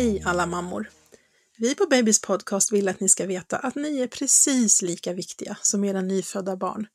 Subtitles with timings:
[0.00, 0.90] Hej alla mammor!
[1.58, 5.56] Vi på Babys podcast vill att ni ska veta att ni är precis lika viktiga
[5.62, 6.86] som era nyfödda barn.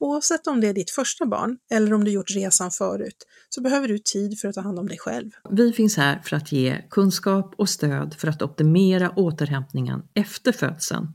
[0.00, 3.16] Oavsett om det är ditt första barn eller om du gjort resan förut
[3.48, 5.30] så behöver du tid för att ta hand om dig själv.
[5.50, 11.06] Vi finns här för att ge kunskap och stöd för att optimera återhämtningen efter födseln.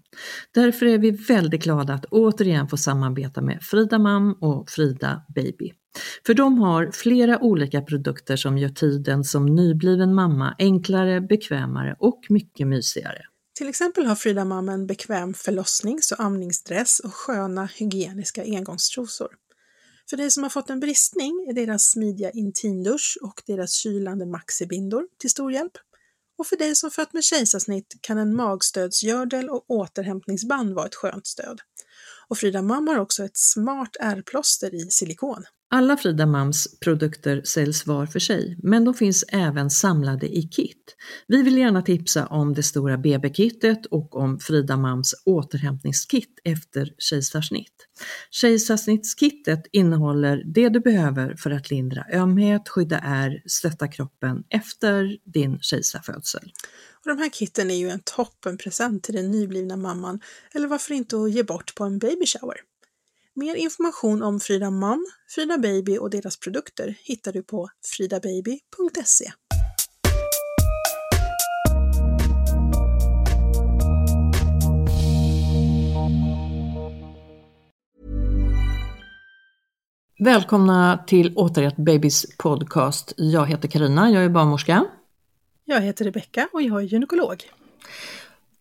[0.54, 5.72] Därför är vi väldigt glada att återigen få samarbeta med Frida Mam och Frida Baby.
[6.26, 12.22] För de har flera olika produkter som gör tiden som nybliven mamma enklare, bekvämare och
[12.30, 13.22] mycket mysigare.
[13.54, 19.30] Till exempel har Frida Mam en bekväm förlossnings och amningsdress och sköna hygieniska engångstrosor.
[20.10, 25.08] För dig som har fått en bristning är deras smidiga intimdusch och deras kylande maxibindor
[25.20, 25.72] till stor hjälp.
[26.38, 31.28] Och för dig som fött med kejsarsnitt kan en magstödsgördel och återhämtningsband vara ett skönt
[31.28, 31.62] stöd.
[32.28, 35.44] Och Frida Mam har också ett smart ärrplåster i silikon.
[35.76, 40.96] Alla Frida Mams produkter säljs var för sig, men de finns även samlade i kit.
[41.28, 47.88] Vi vill gärna tipsa om det stora BB-kittet och om Frida Mams återhämtningskit efter kejsarsnitt.
[48.32, 55.60] Kejsarsnittskittet innehåller det du behöver för att lindra ömhet, skydda ärr, stötta kroppen efter din
[55.60, 56.52] kejsarfödsel.
[57.06, 60.20] Och de här kitten är ju en toppenpresent till den nyblivna mamman,
[60.54, 62.58] eller varför inte att ge bort på en baby shower.
[63.36, 65.06] Mer information om Frida Mam,
[65.36, 69.32] Frida Baby och deras produkter hittar du på fridababy.se.
[80.20, 83.14] Välkomna till Återrätt Babys podcast.
[83.18, 84.86] Jag heter Karina, jag är barnmorska.
[85.66, 87.44] Jag heter Rebecka och jag är gynekolog.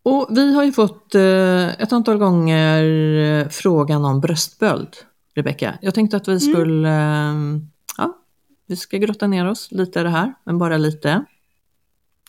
[0.02, 2.84] Och vi har ju fått eh, ett antal gånger
[3.16, 4.96] eh, frågan om bröstböld,
[5.34, 5.78] Rebecka.
[5.82, 7.68] Jag tänkte att vi skulle, mm.
[7.96, 8.18] ja,
[8.66, 11.24] vi ska grotta ner oss lite i det här, men bara lite.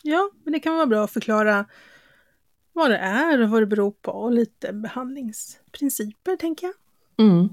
[0.02, 1.66] Ja, men det kan vara bra att förklara
[2.72, 6.74] vad det är och vad det beror på och lite behandlingsprinciper, tänker jag.
[7.26, 7.38] Mm.
[7.38, 7.50] Mm.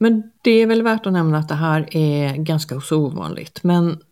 [0.00, 4.02] Men det är väl värt att nämna att det här är ganska så ovanligt, men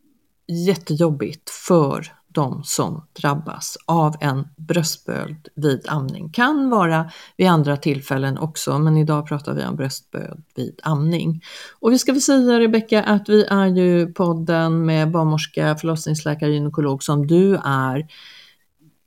[0.66, 6.30] jättejobbigt för de som drabbas av en bröstböld vid amning.
[6.32, 11.42] Kan vara vid andra tillfällen också, men idag pratar vi om bröstböld vid amning.
[11.80, 17.02] Och vi ska väl säga Rebecka att vi är ju podden med barnmorska, förlossningsläkare, gynekolog
[17.02, 18.06] som du är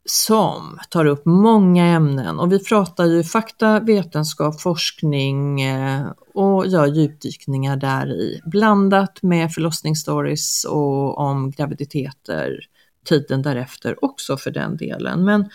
[0.05, 6.85] som tar upp många ämnen och vi pratar ju fakta, vetenskap, forskning eh, och gör
[6.85, 12.59] djupdykningar där i blandat med förlossningsstories och om graviditeter
[13.03, 15.25] tiden därefter också för den delen.
[15.25, 15.50] Men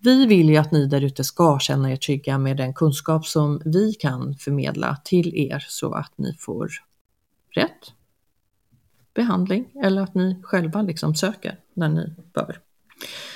[0.00, 3.62] vi vill ju att ni där ute ska känna er trygga med den kunskap som
[3.64, 6.70] vi kan förmedla till er så att ni får
[7.50, 7.92] rätt
[9.14, 12.60] behandling eller att ni själva liksom söker när ni bör.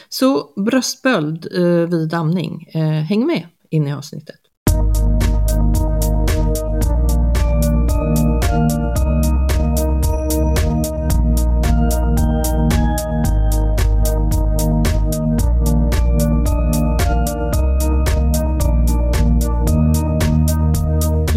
[0.09, 4.41] Så bröstböld eh, vid amning, eh, häng med in i avsnittet.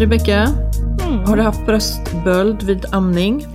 [0.02, 0.48] Rebecka,
[1.06, 1.24] mm.
[1.24, 3.46] har du haft bröstböld vid amning?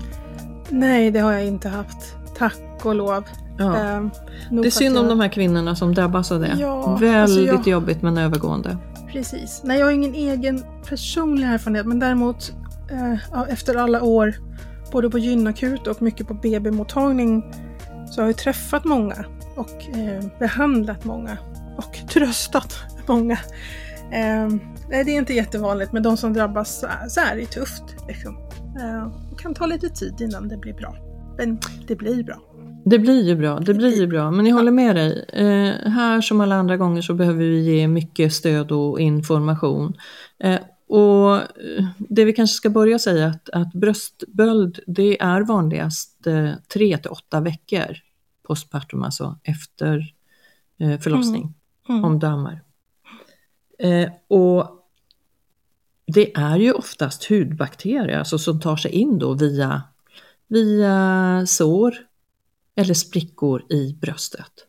[0.70, 2.16] Nej, det har jag inte haft.
[2.38, 3.24] Tack och lov.
[3.58, 3.78] Ja.
[3.78, 4.06] Eh,
[4.50, 6.56] det är synd om de här kvinnorna som drabbas av det.
[6.60, 7.68] Ja, Väldigt alltså jag...
[7.68, 8.78] jobbigt men övergående.
[9.12, 9.62] Precis.
[9.64, 12.54] Nej, jag har ingen egen personlig erfarenhet men däremot
[12.92, 14.36] eh, efter alla år
[14.92, 17.44] både på gynakut och mycket på BB-mottagning
[18.12, 19.26] så har jag träffat många
[19.56, 21.38] och eh, behandlat många
[21.78, 22.76] och tröstat
[23.08, 23.38] många.
[24.12, 24.50] Eh,
[24.90, 27.84] det är inte jättevanligt, men de som drabbas så är det tufft.
[28.08, 28.36] Liksom.
[28.80, 30.96] Eh, det kan ta lite tid innan det blir bra.
[31.38, 32.42] Men det blir bra.
[32.86, 34.32] Det blir ju bra, det blir ju bra.
[34.32, 35.26] Men jag håller med dig.
[35.34, 39.94] Eh, här som alla andra gånger så behöver vi ge mycket stöd och information.
[40.40, 41.42] Eh, och
[41.98, 47.12] det vi kanske ska börja säga att, att bröstböld det är vanligast eh, 3 till
[47.12, 47.98] 8 veckor
[48.44, 50.14] postpartum, alltså efter
[50.80, 51.54] eh, förlossning,
[51.90, 52.00] mm.
[52.00, 52.06] Mm.
[52.06, 52.62] om du ammar.
[53.78, 54.78] Eh, och
[56.08, 59.82] det är ju oftast hudbakterier alltså som tar sig in då via,
[60.48, 61.96] via sår
[62.76, 64.68] eller sprickor i bröstet.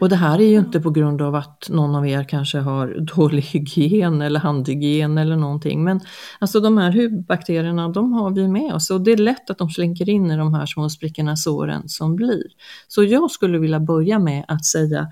[0.00, 3.00] Och det här är ju inte på grund av att någon av er kanske har
[3.16, 5.84] dålig hygien eller handhygien eller någonting.
[5.84, 6.00] Men
[6.38, 9.70] alltså de här hudbakterierna, de har vi med oss och det är lätt att de
[9.70, 12.44] slinker in i de här små sprickorna, såren som blir.
[12.88, 15.08] Så jag skulle vilja börja med att säga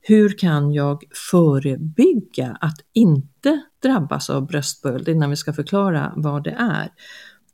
[0.00, 6.56] hur kan jag förebygga att inte drabbas av bröstböld innan vi ska förklara vad det
[6.58, 6.92] är?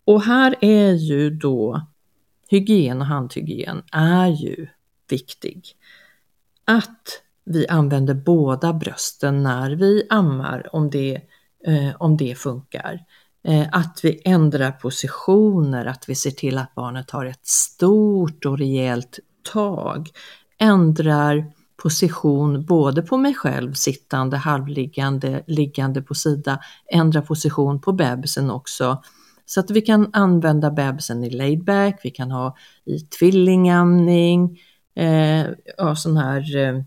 [0.04, 1.86] Och här är ju då
[2.48, 4.66] hygien och handhygien är ju
[5.10, 5.64] viktig.
[6.64, 11.20] Att vi använder båda brösten när vi ammar om det,
[11.66, 13.04] eh, om det funkar.
[13.44, 18.58] Eh, att vi ändrar positioner, att vi ser till att barnet har ett stort och
[18.58, 19.18] rejält
[19.52, 20.10] tag.
[20.58, 21.52] Ändrar
[21.82, 26.58] position både på mig själv, sittande, halvliggande, liggande på sida,
[26.92, 29.02] ändra position på bebisen också.
[29.46, 34.58] Så att vi kan använda bebisen i laidback, vi kan ha i tvillingamning,
[34.96, 35.46] eh,
[35.76, 36.82] ja, sån här eh,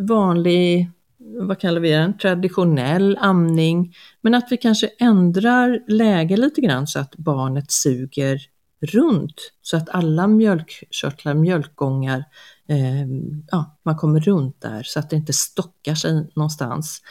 [0.00, 3.94] vanlig, vad kallar vi den, traditionell amning.
[4.20, 8.40] Men att vi kanske ändrar läge lite grann så att barnet suger
[8.80, 12.24] runt så att alla mjölkkörtlar, mjölkgångar,
[12.68, 13.06] eh,
[13.50, 17.02] ja, man kommer runt där så att det inte stockar sig någonstans.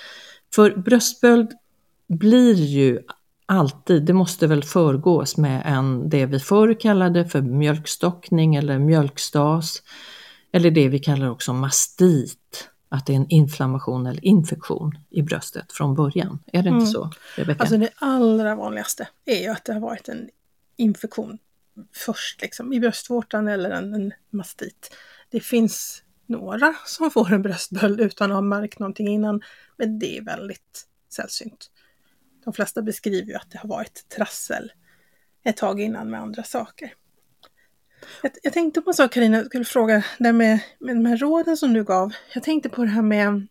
[0.56, 1.52] För bröstböld
[2.08, 3.00] blir ju
[3.46, 9.84] alltid, det måste väl föregås med en, det vi förr kallade för mjölkstockning eller mjölkstas,
[10.52, 15.72] eller det vi kallar också mastit, att det är en inflammation eller infektion i bröstet
[15.72, 16.40] från början.
[16.46, 16.86] Är det inte mm.
[16.86, 17.62] så, Rebecka?
[17.62, 20.30] Alltså det allra vanligaste är ju att det har varit en
[20.76, 21.38] infektion
[21.92, 24.96] först liksom, i bröstvårtan eller en, en mastit.
[25.34, 29.42] Det finns några som får en bröstböld utan att ha märkt någonting innan,
[29.78, 31.72] men det är väldigt sällsynt.
[32.44, 34.72] De flesta beskriver ju att det har varit trassel
[35.44, 36.94] ett tag innan med andra saker.
[38.22, 41.18] Jag, jag tänkte på en sak Carina, jag skulle fråga, det med, med de här
[41.18, 42.14] råden som du gav.
[42.34, 43.48] Jag tänkte på det här med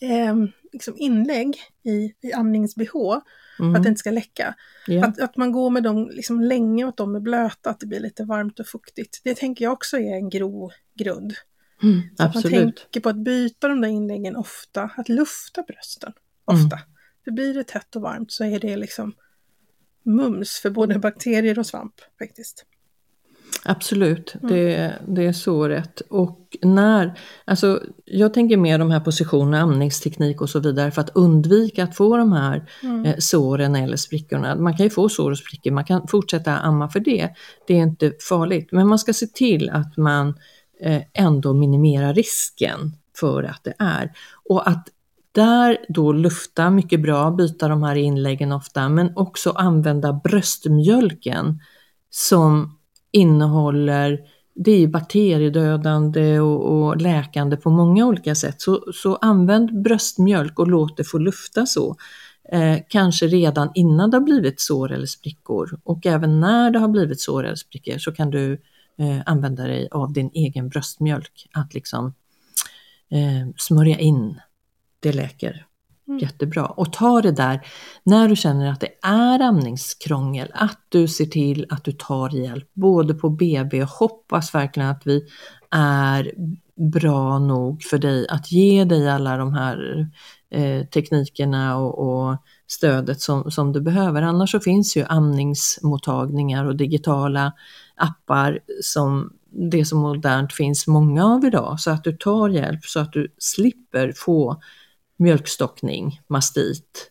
[0.00, 0.36] eh,
[0.72, 3.22] liksom inlägg i, i amnings-bh
[3.58, 3.70] mm.
[3.70, 3.82] att mm.
[3.82, 4.54] det inte ska läcka.
[4.88, 5.08] Yeah.
[5.08, 7.86] Att, att man går med dem liksom länge och att de är blöta, att det
[7.86, 9.20] blir lite varmt och fuktigt.
[9.24, 11.34] Det tänker jag också är en grogrund.
[11.82, 16.12] Mm, så att man tänker på att byta de där inläggen ofta, att lufta brösten
[16.44, 16.76] ofta.
[16.76, 16.88] Mm.
[17.24, 19.14] För blir det tätt och varmt så är det liksom
[20.02, 22.66] mums för både bakterier och svamp faktiskt.
[23.64, 24.54] Absolut, mm.
[24.54, 26.00] det, det är så rätt.
[26.00, 31.10] Och när, alltså jag tänker mer de här positionerna, amningsteknik och så vidare för att
[31.14, 33.04] undvika att få de här mm.
[33.04, 34.56] eh, såren eller sprickorna.
[34.56, 37.30] Man kan ju få sår och sprickor, man kan fortsätta amma för det.
[37.66, 40.34] Det är inte farligt, men man ska se till att man
[40.80, 44.12] eh, ändå minimerar risken för att det är.
[44.44, 44.88] Och att
[45.32, 51.60] där då lufta mycket bra, byta de här inläggen ofta, men också använda bröstmjölken
[52.10, 52.78] som
[53.12, 54.18] innehåller,
[54.54, 58.60] det är bakteriedödande och, och, läkande på många olika sätt.
[58.60, 61.96] Så, så använd bröstmjölk och låt det få lufta så.
[62.52, 66.88] Eh, kanske redan innan det har blivit sår eller sprickor och även när det har
[66.88, 68.52] blivit sår eller sprickor så kan du
[68.98, 72.14] eh, använda dig av din egen bröstmjölk att liksom
[73.10, 74.40] eh, smörja in.
[75.00, 75.66] Det läker
[76.08, 76.18] Mm.
[76.18, 76.66] Jättebra.
[76.66, 77.66] Och ta det där
[78.04, 82.68] när du känner att det är amningskrångel, att du ser till att du tar hjälp
[82.74, 85.26] både på BB och hoppas verkligen att vi
[85.70, 86.32] är
[86.92, 90.08] bra nog för dig att ge dig alla de här
[90.50, 94.22] eh, teknikerna och, och, stödet som, som du behöver.
[94.22, 97.52] Annars så finns ju amningsmottagningar och digitala
[97.96, 103.00] appar som det som modernt finns många av idag så att du tar hjälp så
[103.00, 104.60] att du slipper få
[105.22, 107.10] mjölkstockning, mastit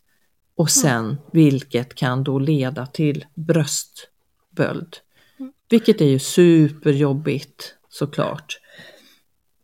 [0.55, 0.81] och mm.
[0.81, 1.17] sen mm.
[1.31, 4.97] vilket kan då leda till bröstböld.
[5.39, 5.53] Mm.
[5.69, 8.59] Vilket är ju superjobbigt såklart.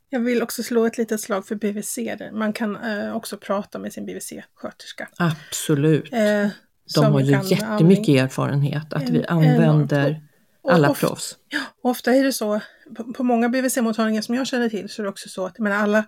[0.10, 1.96] Jag vill också slå ett litet slag för BVC.
[1.96, 2.32] Där.
[2.32, 5.08] Man kan eh, också prata med sin BVC-sköterska.
[5.18, 6.13] Absolut.
[6.13, 6.48] Eh,
[6.96, 10.22] De har ju jättemycket erfarenhet att vi använder
[10.62, 11.38] och, och alla ofta, proffs.
[11.50, 12.62] Ja, ofta är det så,
[12.98, 16.06] på, på många BVC-mottagningar som jag känner till så är det också så att alla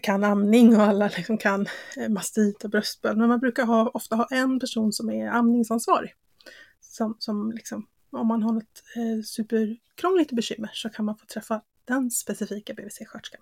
[0.00, 3.18] kan amning och alla liksom kan eh, mastit och bröstböld.
[3.18, 6.14] Men man brukar ha, ofta ha en person som är amningsansvarig.
[6.80, 11.60] Som, som liksom, om man har något eh, superkrångligt bekymmer så kan man få träffa
[11.84, 13.40] den specifika BVC-sköterskan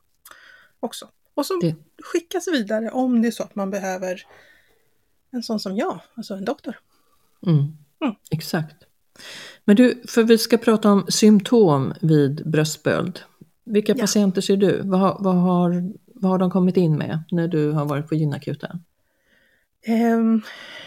[0.81, 1.09] också.
[1.35, 1.75] Och så det.
[2.03, 4.23] skickas vidare om det är så att man behöver
[5.31, 6.79] en sån som jag, alltså en doktor.
[7.47, 7.59] Mm.
[8.01, 8.15] Mm.
[8.31, 8.77] Exakt.
[9.65, 13.21] Men du, för vi ska prata om symptom vid bröstböld.
[13.65, 13.99] Vilka ja.
[13.99, 14.81] patienter ser du?
[14.85, 18.85] Vad, vad har vad har de kommit in med när du har varit på gynakuten?
[19.89, 20.43] Um,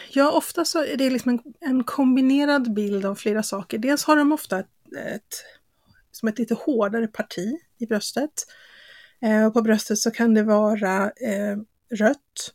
[0.10, 3.78] ja, ofta så är det liksom en, en, kombinerad bild av flera saker.
[3.78, 4.68] Dels har de ofta ett,
[5.16, 5.44] ett
[6.12, 8.32] som ett lite hårdare parti i bröstet.
[9.22, 11.58] Eh, på bröstet så kan det vara eh,
[11.96, 12.54] rött.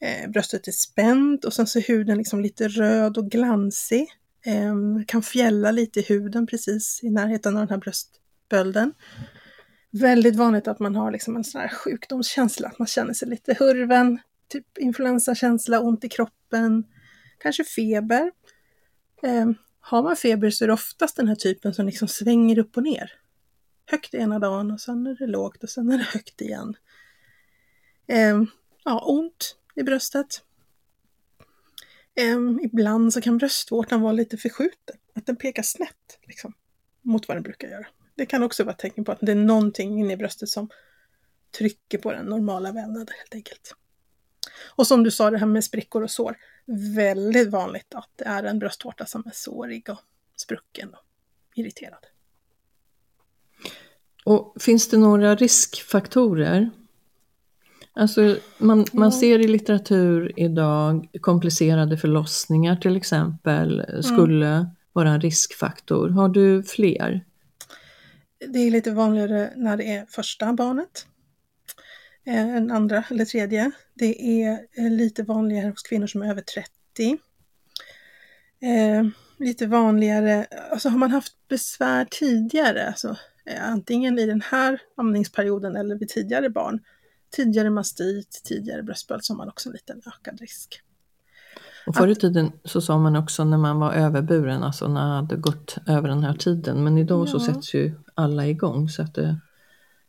[0.00, 4.06] Eh, bröstet är spänt och sen så är huden liksom lite röd och glansig.
[4.44, 8.92] Ehm, kan fjälla lite i huden precis i närheten av den här bröstbölden
[9.98, 13.54] väldigt vanligt att man har liksom en sån här sjukdomskänsla, att man känner sig lite
[13.58, 16.84] hurven, typ influensakänsla, ont i kroppen,
[17.38, 18.30] kanske feber.
[19.22, 19.50] Eh,
[19.80, 22.82] har man feber så är det oftast den här typen som liksom svänger upp och
[22.82, 23.12] ner.
[23.90, 26.74] högt ena dagen och sen är det lågt och sen är det högt igen.
[28.06, 28.42] Eh,
[28.84, 30.42] ja, ont i bröstet.
[32.14, 36.52] Eh, ibland så kan bröstvårtan vara lite förskjuten, att den pekar snett liksom,
[37.02, 37.86] mot vad den brukar göra.
[38.18, 40.68] Det kan också vara ett tecken på att det är någonting inne i bröstet som
[41.58, 43.74] trycker på den normala vävnaden helt enkelt.
[44.76, 46.36] Och som du sa, det här med sprickor och sår.
[46.94, 49.98] Väldigt vanligt att det är en bröstvårta som är sårig och
[50.36, 51.04] sprucken och
[51.54, 52.06] irriterad.
[54.24, 56.70] Och finns det några riskfaktorer?
[57.92, 64.02] Alltså man, man ser i litteratur idag komplicerade förlossningar till exempel mm.
[64.02, 64.66] skulle mm.
[64.92, 66.08] vara en riskfaktor.
[66.08, 67.24] Har du fler?
[68.40, 71.06] Det är lite vanligare när det är första barnet
[72.26, 73.70] eh, än andra eller tredje.
[73.94, 77.18] Det är eh, lite vanligare hos kvinnor som är över 30.
[78.60, 79.04] Eh,
[79.38, 83.16] lite vanligare, alltså har man haft besvär tidigare, alltså,
[83.46, 86.80] eh, antingen i den här amningsperioden eller vid tidigare barn,
[87.30, 90.80] tidigare mastit, tidigare bröstböld, så har man också en liten ökad risk.
[91.88, 95.10] Och förr i tiden så sa man också när man var överburen, alltså när man
[95.10, 97.32] hade gått över den här tiden, men idag ja.
[97.32, 99.40] så sätts ju alla igång så att det...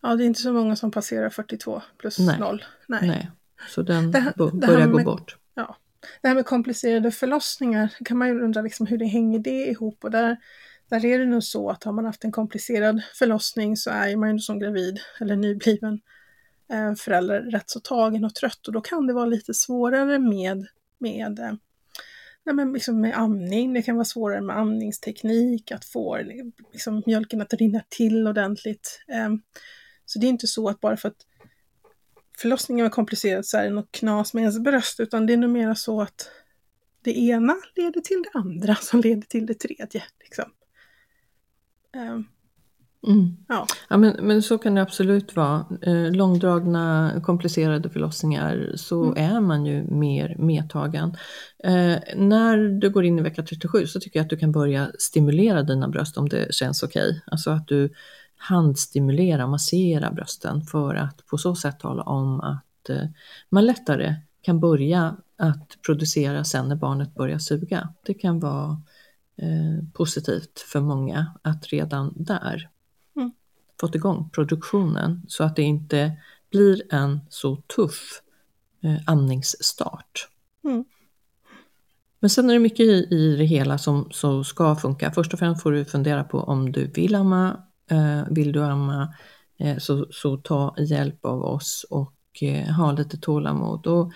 [0.02, 2.40] Ja, det är inte så många som passerar 42 plus Nej.
[2.40, 2.64] 0.
[2.88, 3.08] Nej.
[3.08, 3.32] Nej.
[3.70, 5.38] Så den det, börjar gå bort.
[5.54, 5.78] Ja,
[6.22, 10.04] det här med komplicerade förlossningar kan man ju undra liksom hur det hänger det ihop
[10.04, 10.38] och där,
[10.90, 14.32] där är det nog så att har man haft en komplicerad förlossning så är man
[14.32, 16.00] ju som gravid eller nybliven
[16.72, 20.68] eh, förälder rätt så tagen och trött och då kan det vara lite svårare med,
[20.98, 21.54] med, eh,
[22.50, 23.74] nej men liksom med amning.
[23.74, 26.18] Det kan vara svårare med amningsteknik, att få
[26.74, 29.02] liksom, mjölken att rinna till ordentligt.
[29.08, 29.42] Ehm,
[30.06, 31.26] så det är inte så att bara för att
[32.38, 35.50] förlossningen var komplicerad så är det något knas med ens bröst, utan det är nog
[35.50, 36.32] mera så att
[37.02, 40.04] det ena leder till det andra som leder till det tredje.
[40.20, 40.52] Liksom.
[41.96, 42.26] Ehm,
[43.08, 43.38] Mm.
[43.48, 43.68] ja.
[43.90, 45.66] ja men, men så kan det absolut vara.
[45.82, 49.34] Eh, långdragna komplicerade förlossningar så mm.
[49.36, 51.18] är man ju mer medtagen.
[51.64, 54.92] Eh, när du går in i vecka 37 så tycker jag att du kan börja
[55.00, 57.10] stimulera dina bröst om det känns okej.
[57.10, 57.22] Okay.
[57.26, 57.90] Alltså att du
[58.38, 63.06] handstimulera, massera brösten för att på så sätt tala om att eh,
[63.50, 67.90] man lättare kan börja att producera sen när barnet börjar suga.
[68.06, 68.82] Det kan vara
[69.38, 72.70] eh, positivt för många att redan där.
[73.80, 76.12] Fått igång produktionen så att det inte
[76.52, 78.22] blir en så tuff
[78.84, 80.28] eh, amningsstart.
[80.64, 80.86] Mm.
[82.20, 85.12] Men sen är det mycket i, i det hela som, som ska funka.
[85.12, 87.58] Först och främst får du fundera på om du vill amma
[87.92, 89.14] Eh, vill du amma
[89.60, 94.12] eh, så, så ta hjälp av oss och eh, ha lite tålamod och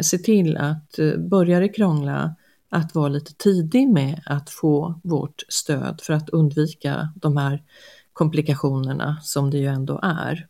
[0.00, 0.98] se till att
[1.30, 2.36] börjar det krångla
[2.70, 7.62] att vara lite tidig med att få vårt stöd för att undvika de här
[8.16, 10.46] komplikationerna som det ju ändå är.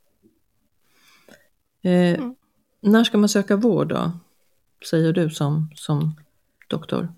[1.82, 2.35] Mm.
[2.80, 4.12] När ska man söka vård då?
[4.90, 6.20] Säger du som, som
[6.68, 7.12] doktor?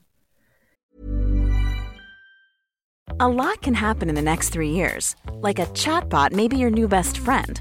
[3.19, 5.17] A lot can happen in the next three years.
[5.43, 7.61] Like a chatbot may be your new best friend.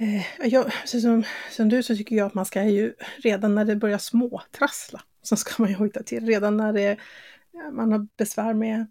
[0.00, 3.64] Eh, jag, alltså, som, som du så tycker jag att man ska ju redan när
[3.64, 6.26] det börjar småtrassla så ska man ju hojta till.
[6.26, 6.96] Redan när det,
[7.72, 8.86] man har besvär med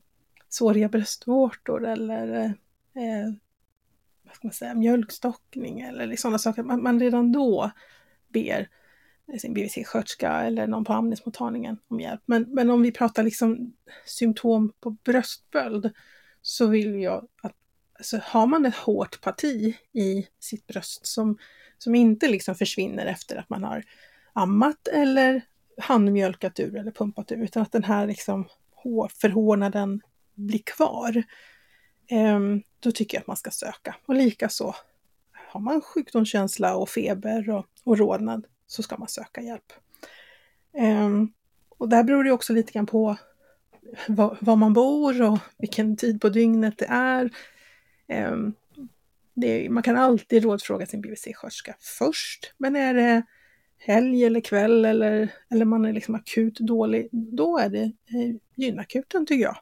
[0.50, 2.44] såriga bröstvårtor eller
[2.96, 3.34] eh,
[4.24, 6.64] vad ska man säga, mjölkstockning eller liksom sådana saker.
[6.64, 7.72] Man, man redan då
[8.28, 8.70] ber
[9.40, 12.22] sin BVC-sköterska eller någon på amningsmottagningen om hjälp.
[12.26, 13.74] Men, men om vi pratar liksom
[14.06, 15.92] symptom på bröstböld
[16.42, 17.56] så vill jag att
[18.00, 21.38] alltså, har man ett hårt parti i sitt bröst som,
[21.78, 23.84] som inte liksom försvinner efter att man har
[24.34, 25.42] ammat eller
[25.78, 28.48] handmjölkat ur eller pumpat ur, utan att den här liksom
[29.22, 30.02] förhårnaden
[30.36, 31.24] blir kvar.
[32.12, 33.96] Um, då tycker jag att man ska söka.
[34.06, 34.76] Och likaså
[35.48, 39.74] har man sjukdomskänsla och feber och, och rodnad så ska man söka hjälp.
[40.74, 41.34] Um,
[41.70, 43.18] och där beror det också lite grann på
[44.08, 47.30] var, var, man bor och vilken tid på dygnet det är.
[48.10, 48.54] Ehm,
[49.34, 53.24] det är man kan alltid rådfråga sin BVC-sköterska först, men är det
[53.78, 59.26] helg eller kväll eller, eller man är liksom akut dålig, då är det eh, gynakuten
[59.26, 59.58] tycker jag.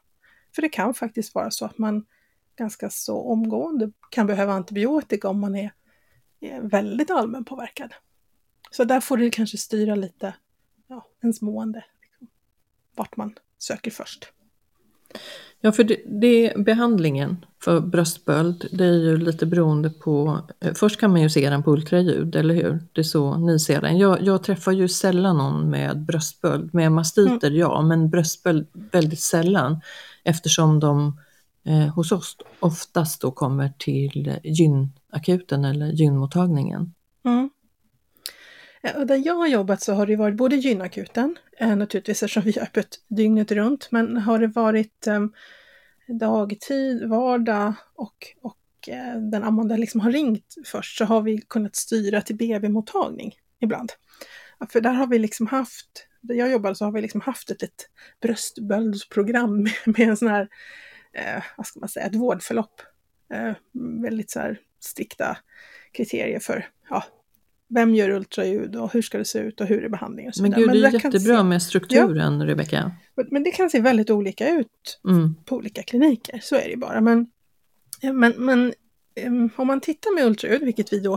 [0.54, 2.06] För det kan faktiskt vara så att man
[2.56, 5.72] ganska så omgående kan behöva antibiotika om man är,
[6.40, 7.94] är väldigt allmänpåverkad.
[8.70, 10.34] Så där får det kanske styra lite
[10.86, 12.28] ja, ens mående, liksom,
[12.94, 14.32] vart man söker först.
[15.60, 21.00] Ja, för det, det, behandlingen för bröstböld, det är ju lite beroende på, eh, först
[21.00, 22.80] kan man ju se den på ultraljud, eller hur?
[22.92, 23.98] Det är så ni ser den.
[23.98, 27.58] Jag, jag träffar ju sällan någon med bröstböld, med mastiter mm.
[27.58, 29.80] ja, men bröstböld väldigt sällan
[30.24, 31.20] eftersom de
[31.64, 36.94] eh, hos oss oftast då kommer till gynakuten eller gynmottagningen.
[37.24, 37.50] Mm.
[38.82, 42.52] Eh, där jag har jobbat så har det varit både gynakuten, eh, naturligtvis eftersom vi
[42.56, 45.32] har öppet dygnet runt, men har det varit ehm,
[46.06, 51.76] dagtid, vardag och, och eh, den Amanda liksom har ringt först så har vi kunnat
[51.76, 53.92] styra till BB-mottagning ibland.
[54.70, 57.62] För där har vi liksom haft, där jag jobbade så har vi liksom haft ett,
[57.62, 57.88] ett
[58.20, 60.48] bröstböldsprogram med, med en sån här,
[61.12, 62.82] eh, vad ska man säga, ett vårdförlopp.
[63.34, 63.52] Eh,
[64.02, 65.36] väldigt så här strikta
[65.92, 67.04] kriterier för ja,
[67.68, 70.32] vem gör ultraljud och hur ska det se ut och hur är behandlingen?
[70.40, 71.42] Men gud, det är jättebra se...
[71.42, 72.46] med strukturen, ja.
[72.46, 72.92] Rebecka.
[73.30, 75.34] Men det kan se väldigt olika ut mm.
[75.44, 77.00] på olika kliniker, så är det bara.
[77.00, 77.26] Men,
[78.12, 78.74] men, men
[79.56, 81.14] om man tittar med ultraljud, vilket vi då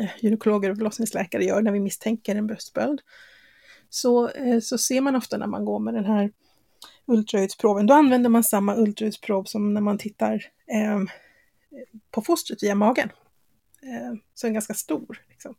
[0.00, 3.00] eh, gynekologer och förlossningsläkare gör när vi misstänker en bröstböld,
[3.88, 6.30] så, eh, så ser man ofta när man går med den här
[7.06, 10.34] ultraljudsproven, då använder man samma ultraljudsprov som när man tittar
[10.66, 11.00] eh,
[12.10, 13.08] på fostret via magen.
[13.82, 15.20] Eh, så en ganska stor.
[15.28, 15.54] Liksom.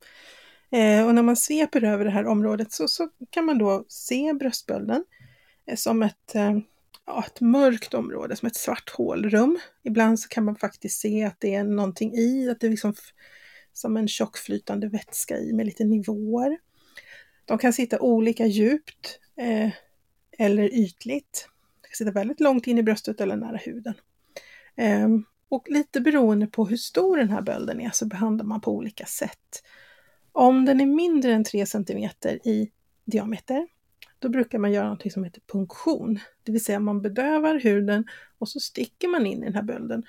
[0.72, 4.34] Eh, och när man sveper över det här området så, så kan man då se
[4.34, 5.06] bröstbölden
[5.68, 6.58] eh, som ett, eh,
[7.06, 9.60] ja, ett mörkt område, som ett svart hålrum.
[9.84, 12.94] Ibland så kan man faktiskt se att det är någonting i, att det är liksom
[13.74, 16.58] som en tjockflytande vätska i med lite nivåer.
[17.46, 19.70] De kan sitta olika djupt eh,
[20.38, 21.50] eller ytligt.
[21.82, 23.94] De kan sitta väldigt långt in i bröstet eller nära huden.
[24.78, 25.08] Eh,
[25.50, 29.06] och lite beroende på hur stor den här bölden är så behandlar man på olika
[29.06, 29.64] sätt.
[30.36, 32.10] Om den är mindre än 3 cm
[32.44, 32.72] i
[33.06, 33.68] diameter,
[34.20, 36.20] då brukar man göra något som heter punktion.
[36.44, 40.04] Det vill säga man bedövar huden och så sticker man in i den här bölden,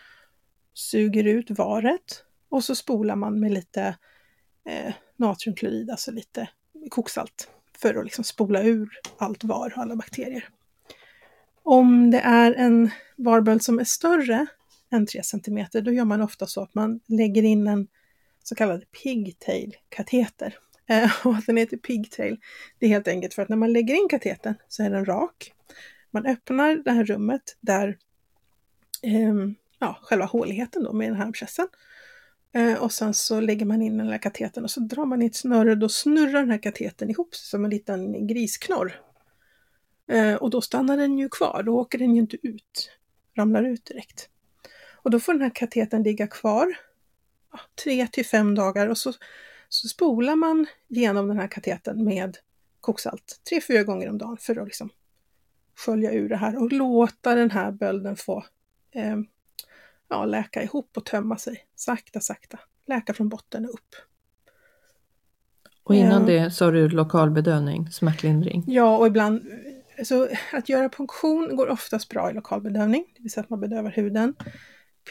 [0.75, 3.97] suger ut varet och så spolar man med lite
[4.65, 6.49] eh, natriumklorid, alltså lite
[6.91, 10.49] koksalt, för att liksom spola ur allt var och alla bakterier.
[11.62, 14.47] Om det är en varböld som är större
[14.91, 17.89] än 3 cm, då gör man ofta så att man lägger in en
[18.49, 20.59] så kallad pigtail-kateter.
[20.87, 22.37] Eh, och att den heter pigtail,
[22.79, 25.53] det är helt enkelt för att när man lägger in katetern så är den rak.
[26.11, 27.99] Man öppnar det här rummet där
[29.03, 29.35] eh,
[29.79, 31.69] ja, själva håligheten då med den här abscessen.
[32.53, 35.27] Eh, och sen så lägger man in den här katetern och så drar man i
[35.27, 39.01] ett snöre och då snurrar den här katetern ihop sig som en liten grisknorr.
[40.09, 42.91] Eh, och då stannar den ju kvar, då åker den ju inte ut,
[43.37, 44.29] ramlar ut direkt.
[44.93, 46.77] Och då får den här katetern ligga kvar
[47.85, 49.12] tre till fem dagar och så,
[49.69, 52.37] så spolar man genom den här katetern med
[52.81, 54.90] koksalt tre, fyra gånger om dagen för att liksom
[55.77, 58.45] skölja ur det här och låta den här bölden få
[58.95, 59.16] eh,
[60.09, 62.59] ja, läka ihop och tömma sig sakta, sakta.
[62.87, 63.95] Läka från botten och upp.
[65.83, 68.64] Och innan eh, det så har du lokalbedövning, smärtlindring?
[68.66, 69.42] Ja, och ibland
[70.05, 73.90] så att göra punktion går oftast bra i lokalbedövning, det vill säga att man bedövar
[73.90, 74.35] huden.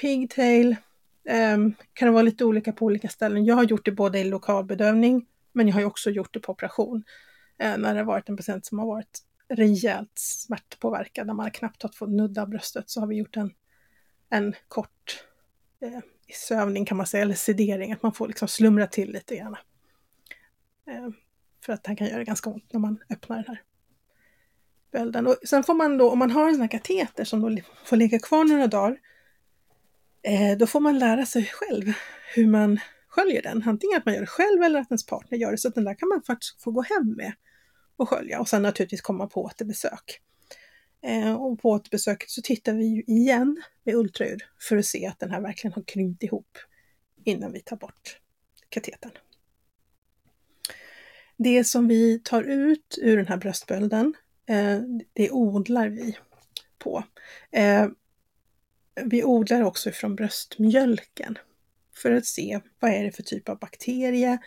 [0.02, 0.76] Pigtail
[1.26, 3.46] Ehm, kan det vara lite olika på olika ställen.
[3.46, 7.04] Jag har gjort det både i lokalbedövning, men jag har också gjort det på operation.
[7.60, 11.84] Eh, när det har varit en patient som har varit rejält smärtpåverkad, när man knappt
[11.84, 13.54] har fått nudda bröstet, så har vi gjort en,
[14.30, 15.24] en kort
[15.82, 16.00] eh,
[16.34, 19.56] sövning kan man säga, eller sedering, att man får liksom slumra till lite grann.
[20.88, 21.10] Eh,
[21.66, 23.62] för att det kan göra ganska ont när man öppnar den här
[24.92, 25.28] bölden.
[25.28, 27.96] Och sen får man då, om man har en sån här kateter som då får
[27.98, 28.98] ligga kvar några dagar,
[30.26, 31.94] Eh, då får man lära sig själv
[32.36, 33.64] hur man sköljer den.
[33.66, 35.58] Antingen att man gör det själv eller att ens partner gör det.
[35.58, 37.34] Så den där kan man faktiskt få gå hem med
[37.98, 40.22] och skölja och sen naturligtvis komma på återbesök.
[41.04, 45.20] Eh, och på återbesöket så tittar vi ju igen med ultraljud för att se att
[45.20, 46.58] den här verkligen har krympt ihop
[47.24, 48.20] innan vi tar bort
[48.70, 49.12] katetern.
[51.38, 54.14] Det som vi tar ut ur den här bröstbölden,
[54.50, 54.80] eh,
[55.14, 56.18] det odlar vi
[56.78, 57.04] på.
[59.04, 61.38] Vi odlar också från bröstmjölken.
[61.94, 64.38] för att se vad är det för typ av bakterie.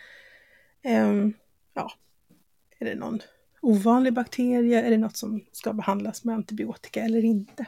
[0.85, 1.35] Um,
[1.75, 1.93] ja,
[2.79, 3.21] är det någon
[3.61, 4.83] ovanlig bakterie?
[4.83, 7.67] Är det något som ska behandlas med antibiotika eller inte?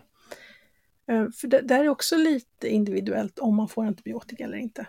[1.07, 4.87] Um, för det där är också lite individuellt om man får antibiotika eller inte.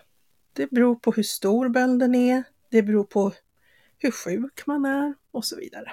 [0.52, 3.32] Det beror på hur stor bölden är, det beror på
[3.98, 5.92] hur sjuk man är och så vidare.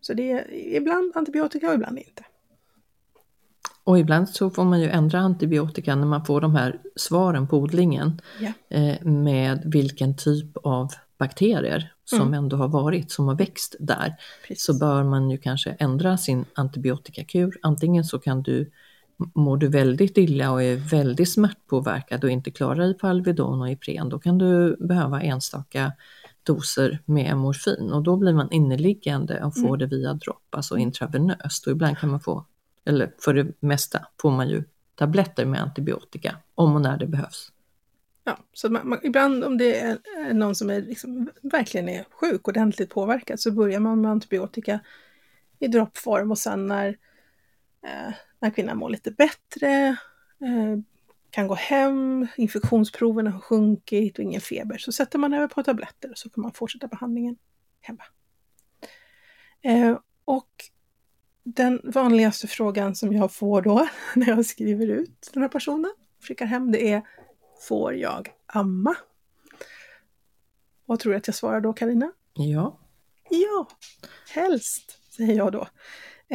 [0.00, 2.24] Så det är ibland antibiotika och ibland inte.
[3.84, 7.58] Och ibland så får man ju ändra antibiotika när man får de här svaren på
[7.58, 8.52] odlingen Ja.
[8.78, 12.34] eh, med vilken typ av bakterier som Mm.
[12.34, 14.14] ändå har varit, som har växt där.
[14.48, 14.64] Precis.
[14.64, 17.58] Så bör man ju kanske ändra sin antibiotikakur.
[17.62, 18.70] Antingen så kan du
[19.34, 24.08] mår du väldigt illa och är väldigt smärtpåverkad och inte klarar i Alvedon och Ipren,
[24.08, 25.92] då kan du behöva enstaka
[26.42, 29.78] doser med morfin och då blir man inneliggande och får Mm.
[29.78, 31.66] det via dropp, alltså intravenöst.
[31.66, 32.44] Och ibland kan man få,
[32.84, 34.64] eller för det mesta får man ju
[34.94, 37.52] tabletter med antibiotika om och när det behövs.
[38.24, 39.98] Ja, så man, man, ibland om det är
[40.34, 44.80] någon som är liksom, verkligen är sjuk, ordentligt påverkad, så börjar man med antibiotika
[45.58, 46.88] i droppform och sen när,
[47.86, 49.96] eh, när kvinnan mår lite bättre,
[50.40, 50.78] eh,
[51.30, 56.10] kan gå hem, infektionsproverna har sjunkit och ingen feber, så sätter man över på tabletter
[56.10, 57.36] och så kan man fortsätta behandlingen
[57.80, 58.04] hemma.
[59.62, 60.50] Eh, och
[61.44, 65.92] den vanligaste frågan som jag får då när jag skriver ut den här personen,
[66.28, 67.02] skickar hem, det är
[67.68, 68.96] Får jag amma?
[70.86, 72.12] Vad tror du att jag svarar då, Karina?
[72.34, 72.78] Ja,
[73.34, 73.68] Ja,
[74.30, 75.60] helst, säger jag då.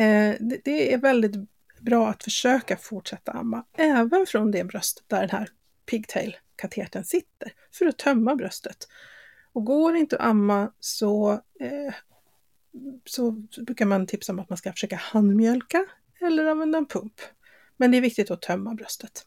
[0.01, 1.49] Eh, det, det är väldigt
[1.81, 5.49] bra att försöka fortsätta amma, även från det bröst där den här
[5.85, 8.87] pigtail-katetern sitter, för att tömma bröstet.
[9.53, 11.93] Och går det inte att amma så, eh,
[13.05, 13.31] så
[13.65, 15.85] brukar man tipsa om att man ska försöka handmjölka
[16.21, 17.21] eller använda en pump.
[17.77, 19.25] Men det är viktigt att tömma bröstet.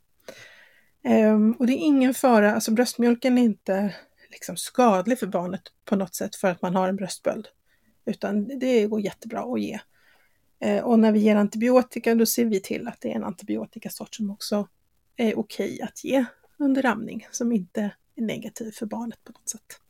[1.05, 3.95] Ehm, och det är ingen fara, alltså bröstmjölken är inte
[4.31, 7.49] liksom skadlig för barnet på något sätt för att man har en bröstböld.
[8.05, 9.79] Utan det går jättebra att ge.
[10.61, 14.15] Ehm, och när vi ger antibiotika då ser vi till att det är en antibiotikasort
[14.15, 14.69] som också
[15.17, 16.25] är okej att ge
[16.59, 19.81] under amning, som inte är negativ för barnet på något sätt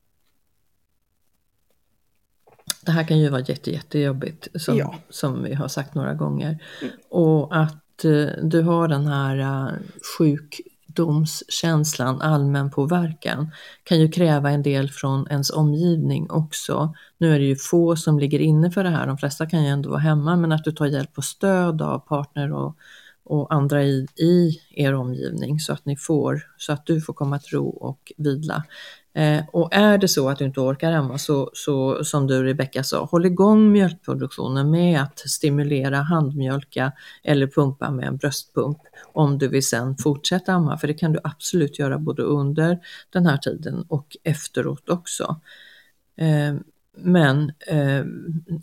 [2.83, 4.95] det här kan ju vara jätte, jättejobbigt som, Ja.
[5.11, 6.59] som vi har sagt några gånger.
[7.09, 9.73] Och att eh, du har den här eh,
[10.19, 13.51] sjukdomskänslan, allmän påverkan,
[13.83, 16.95] kan ju kräva en del från ens omgivning också.
[17.19, 19.69] Nu är det ju få som ligger inne för det här, de flesta kan ju
[19.69, 22.77] ändå vara hemma, men att du tar hjälp och stöd av partner och,
[23.25, 27.39] och andra i, i er omgivning så att ni får, så att du får komma
[27.39, 28.65] till ro och vila.
[29.15, 32.85] Eh, och är det så att du inte orkar amma så, så som du Rebecka
[32.85, 36.93] sa, håll igång mjölkproduktionen med att stimulera handmjölka
[37.25, 38.79] eller pumpa med en bröstpump
[39.13, 42.79] om du vill sen fortsätta amma, för det kan du absolut göra både under
[43.13, 45.41] den här tiden och efteråt också.
[46.17, 46.55] Eh,
[46.97, 48.05] men eh,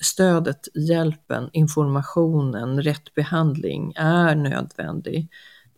[0.01, 5.29] stödet, hjälpen, informationen, rätt behandling är nödvändig.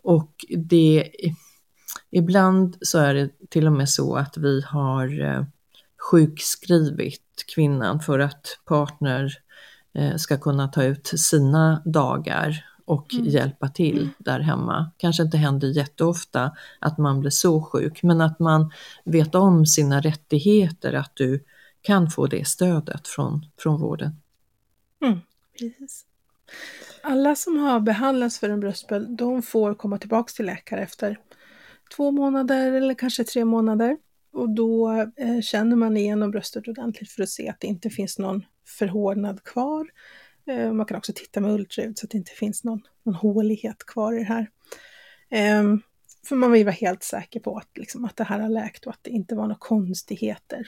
[0.04, 1.10] Och det,
[2.12, 5.44] ibland så är det till och med så att vi har eh,
[6.12, 9.38] sjukskrivit kvinnan för att partner
[9.94, 14.92] eh, ska kunna ta ut sina dagar och hjälpa till där hemma.
[14.98, 18.72] Kanske inte händer jätteofta att man blir så sjuk, men att man
[19.04, 21.44] vet om sina rättigheter, att du
[21.82, 24.12] kan få det stödet från, från vården.
[25.02, 25.20] Mm,
[25.60, 26.06] precis.
[27.04, 31.20] Alla som har behandlats för en bröstböld, de får komma tillbaks till läkare efter
[31.96, 33.98] två månader eller kanske tre månader.
[34.34, 38.20] Och då eh, känner man igenom bröstet ordentligt för att se att det inte finns
[38.20, 39.88] någon förhårdnad kvar.
[40.48, 43.86] Eh, man kan också titta med ultraljud så att det inte finns någon, någon hålighet
[43.86, 44.50] kvar i det här.
[45.30, 45.64] Eh,
[46.26, 48.92] för man vill vara helt säker på att, liksom, att det här har läkt och
[48.94, 50.68] att det inte var några konstigheter.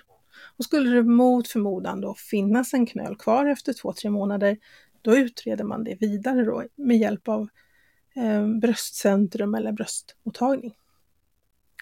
[0.58, 4.58] Och skulle det mot förmodan då finnas en knöl kvar efter två, tre månader,
[5.02, 7.48] då utreder man det vidare då med hjälp av
[8.16, 10.76] eh, bröstcentrum eller bröstmottagning.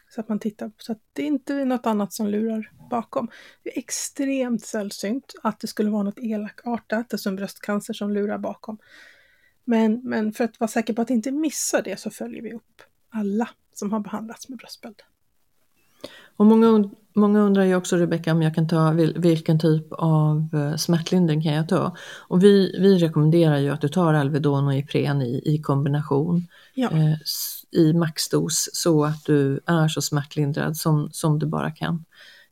[0.10, 3.30] Så att man tittar så att det inte är något annat som lurar bakom.
[3.64, 8.38] Det är extremt sällsynt att det skulle vara något elakartat, alltså en bröstcancer som lurar
[8.38, 8.78] bakom.
[9.66, 12.82] Men, men för att vara säker på att inte missa det så följer vi upp
[13.10, 15.02] alla som har behandlats med bröstböld.
[16.38, 20.50] Och många, många undrar ju också Rebecka om jag kan ta vil- vilken typ av
[20.54, 21.96] eh, smärtlindring kan jag ta?
[22.28, 26.90] Och vi, vi rekommenderar ju att du tar Alvedon och Ipren i, i kombination Ja.
[26.92, 27.14] eh,
[27.72, 32.06] i maxdos så att du är så smärtlindrad som, som du bara kan.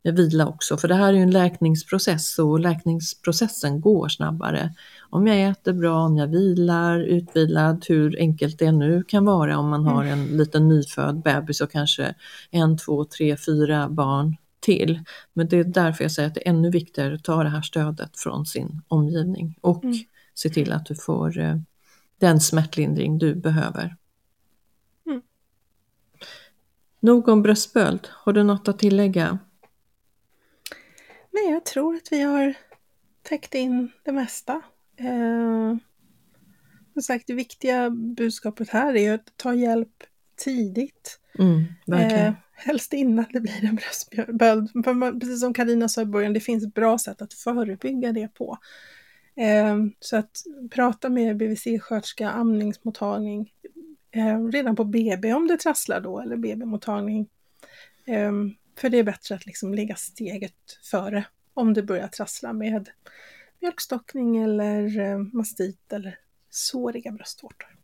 [0.04, 0.78] vila också.
[0.78, 4.74] För det här är ju en läkningsprocess och läkningsprocessen går snabbare.
[5.10, 9.70] Om jag äter bra, om jag vilar, utvilad, hur enkelt det nu kan vara om
[9.70, 12.16] man har en liten nyfödd bebis och kanske
[12.52, 15.00] en, två, tre, fyra barn till.
[15.34, 17.62] Men det är därför jag säger att det är ännu viktigare att ta det här
[17.62, 19.98] stödet från sin omgivning och Mm.
[20.34, 21.56] se till att du får eh,
[22.20, 23.96] den smärtlindring du behöver.
[25.06, 25.22] Mm.
[27.00, 28.08] Nog om bröstböld.
[28.12, 29.40] Har du något att tillägga?
[31.32, 32.54] Nej, jag tror att vi har
[33.24, 34.62] täckt in det mesta.
[34.98, 35.76] Eh,
[36.94, 40.04] som sagt, det viktiga budskapet här är att ta hjälp
[40.36, 41.20] tidigt.
[41.40, 42.26] Mm, verkligen.
[42.26, 44.70] Eh, helst innan det blir en bröstböld.
[45.20, 48.58] Precis som Karina sa i början, det finns bra sätt att förebygga det på.
[49.36, 53.52] Eh, så att prata med BVC-sköterska, amningsmottagning,
[54.18, 57.28] Ehm, redan på BB om det trasslar då, eller BB-mottagning.
[58.06, 62.90] Ehm, för det är bättre att liksom ligga steget före om det börjar trassla med
[63.62, 67.78] mjölkstockning eller ehm, mastit eller såriga bröstvårtor.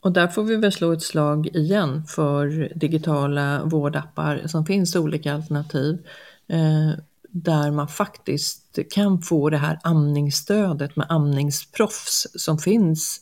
[0.00, 5.34] Och där får vi väl slå ett slag igen för digitala vårdappar som finns olika
[5.34, 6.06] alternativ.
[6.48, 7.00] Eh,
[7.30, 13.20] där man faktiskt kan få det här amningsstödet med amningsproffs som finns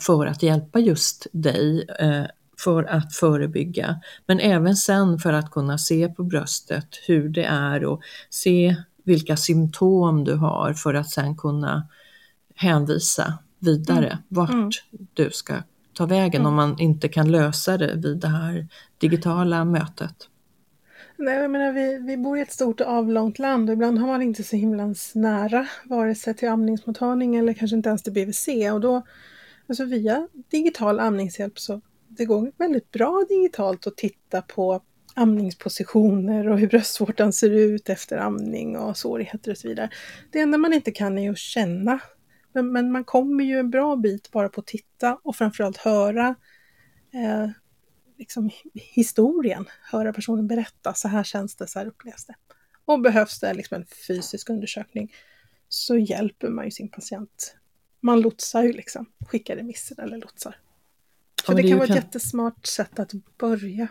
[0.00, 2.24] för att hjälpa just dig eh,
[2.58, 4.00] för att förebygga.
[4.26, 9.36] Men även sen för att kunna se på bröstet hur det är och se vilka
[9.36, 11.88] symptom du har för att sen kunna
[12.54, 14.70] hänvisa vidare vart Mm.
[15.14, 15.54] du ska
[15.92, 20.28] ta vägen om man inte kan lösa det vid det här digitala mötet.
[21.18, 24.06] Nej, jag menar, vi, vi bor i ett stort och avlångt land och ibland har
[24.06, 28.48] man inte så himlans nära vare sig till amningsmottagning eller kanske inte ens till BVC
[28.72, 29.02] och då,
[29.68, 34.82] alltså via digital amningshjälp så det går väldigt bra digitalt att titta på
[35.14, 39.90] amningspositioner och hur bröstvårtan ser ut efter amning och svårigheter och så vidare.
[40.32, 42.00] Det enda man inte kan är att känna.
[42.52, 46.34] Men, men man kommer ju en bra bit bara på att titta och framförallt höra
[47.14, 47.50] eh,
[48.18, 52.34] liksom historien, höra personen berätta, så här känns det, så här upplevs det.
[52.84, 55.12] Och behövs det liksom en fysisk undersökning
[55.68, 57.56] så hjälper man ju sin patient.
[58.00, 60.56] Man lotsar ju liksom, skickar remisser eller lotsar.
[61.44, 63.88] För men det det kan vara ett kan- jättesmart sätt att börja.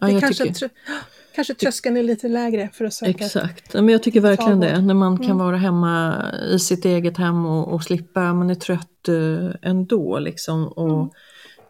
[0.00, 0.70] Ja, det jag kanske, tycker-
[1.34, 3.10] kanske tröskeln är lite lägre för att söka.
[3.24, 4.80] Exakt, Ja, men jag tycker verkligen det.
[4.80, 5.38] När man kan Mm.
[5.38, 10.68] vara hemma i sitt eget hem och, och slippa, man är trött eh, ändå liksom
[10.68, 11.14] och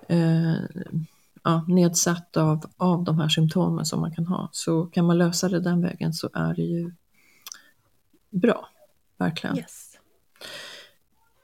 [0.08, 0.54] eh,
[1.44, 4.48] ja, nedsatt av, av de här symptomen som man kan ha.
[4.52, 6.92] Så kan man lösa det den vägen så är det ju
[8.30, 8.68] bra,
[9.18, 9.56] verkligen.
[9.56, 9.87] Yes.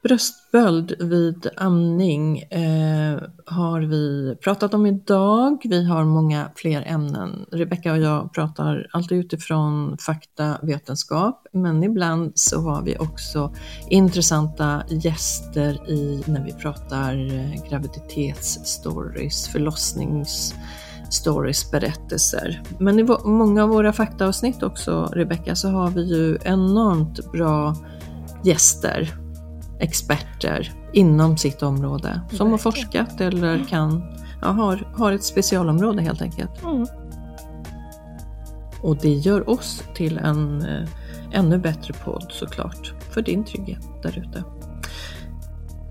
[0.05, 5.61] Bröstböld vid amning eh, har vi pratat om idag.
[5.63, 7.45] Vi har många fler ämnen.
[7.51, 13.53] Rebecka och jag pratar alltid utifrån fakta, vetenskap, men ibland så har vi också
[13.89, 22.61] intressanta gäster i när vi pratar eh, graviditetsstories, förlossningsstories, berättelser.
[22.79, 27.75] Men i många av våra faktaavsnitt också, Rebecka, så har vi ju enormt bra
[28.43, 29.24] gäster
[29.79, 34.03] experter inom sitt område som har forskat eller kan,
[34.41, 36.63] ja, har, har ett specialområde helt enkelt.
[36.63, 36.87] Mm.
[38.81, 40.89] Och det gör oss till en eh,
[41.31, 44.43] ännu bättre podd såklart, för din trygghet där ute.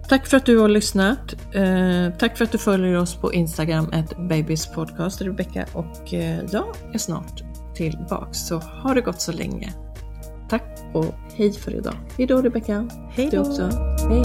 [0.09, 1.35] Tack för att du har lyssnat.
[1.53, 5.67] Eh, tack för att du följer oss på Instagram, ett Babys podcast, Rebecka.
[5.73, 7.43] Och eh, jag är snart
[7.75, 9.73] tillbaks, så har det gått så länge.
[10.95, 11.97] Tack och hej för idag.
[12.19, 12.89] Hej då Rebecka.
[13.11, 13.63] Hej Du också.
[14.09, 14.25] Hej.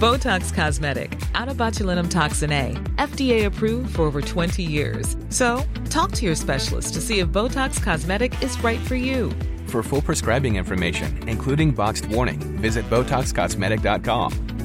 [0.00, 5.16] Botox Cosmetic, out of botulinum toxin A, FDA approved for over 20 years.
[5.30, 9.30] So, talk to your specialist to see if Botox Cosmetic is right for you.
[9.68, 14.45] For full prescribing information, including boxed warning, visit BotoxCosmetic.com